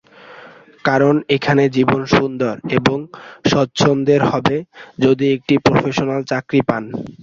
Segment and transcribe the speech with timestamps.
[0.85, 2.97] কারণ এখানে জীবন সুন্দর এবং
[3.45, 4.57] স্বাচ্ছন্দের হবে
[4.99, 6.83] যদি একটি প্রফেশনাল চাকরি পান।